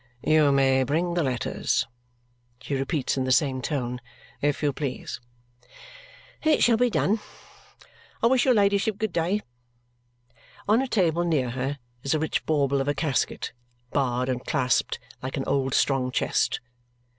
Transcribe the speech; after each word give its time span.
"You 0.23 0.51
may 0.51 0.81
bring 0.83 1.13
the 1.13 1.21
letters," 1.21 1.85
she 2.59 2.73
repeats 2.73 3.17
in 3.17 3.23
the 3.25 3.31
same 3.31 3.61
tone, 3.61 4.01
"if 4.41 4.63
you 4.63 4.73
please." 4.73 5.19
"It 6.41 6.63
shall 6.63 6.77
be 6.77 6.89
done. 6.89 7.19
I 8.23 8.25
wish 8.25 8.43
your 8.43 8.55
ladyship 8.55 8.97
good 8.97 9.13
day." 9.13 9.41
On 10.67 10.81
a 10.81 10.87
table 10.87 11.23
near 11.23 11.51
her 11.51 11.77
is 12.01 12.15
a 12.15 12.19
rich 12.19 12.43
bauble 12.47 12.81
of 12.81 12.87
a 12.87 12.95
casket, 12.95 13.53
barred 13.91 14.27
and 14.27 14.43
clasped 14.43 14.97
like 15.21 15.37
an 15.37 15.45
old 15.45 15.75
strong 15.75 16.09
chest. 16.11 16.61